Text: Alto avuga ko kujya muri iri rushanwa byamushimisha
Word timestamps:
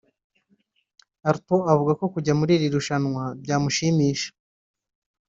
Alto 1.29 1.57
avuga 1.71 1.91
ko 1.99 2.05
kujya 2.13 2.33
muri 2.39 2.51
iri 2.57 2.67
rushanwa 2.75 3.23
byamushimisha 3.41 4.29